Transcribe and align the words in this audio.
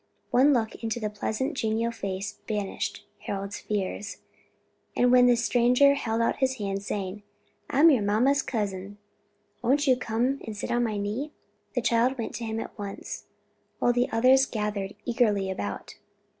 One 0.31 0.51
look 0.51 0.81
into 0.83 0.99
the 0.99 1.11
pleasant, 1.11 1.55
genial 1.55 1.91
face, 1.91 2.39
banished 2.47 3.05
Harold's 3.19 3.59
fears, 3.59 4.17
and 4.95 5.11
when 5.11 5.27
the 5.27 5.35
stranger 5.35 5.93
held 5.93 6.21
out 6.21 6.37
his 6.37 6.55
hand, 6.55 6.81
saying, 6.81 7.21
"I 7.69 7.81
am 7.81 7.91
your 7.91 8.01
mamma's 8.01 8.41
cousin, 8.41 8.97
won't 9.61 9.85
you 9.85 9.95
come 9.95 10.41
and 10.43 10.57
sit 10.57 10.71
on 10.71 10.83
my 10.83 10.97
knee?" 10.97 11.33
the 11.75 11.83
child 11.83 12.17
went 12.17 12.33
to 12.37 12.45
him 12.45 12.59
at 12.59 12.75
once; 12.79 13.25
while 13.77 13.93
the 13.93 14.09
others 14.11 14.47
gathered 14.47 14.95
eagerly 15.05 15.51
about. 15.51 15.97